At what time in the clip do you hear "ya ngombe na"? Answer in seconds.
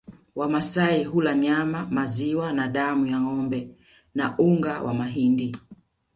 3.07-4.37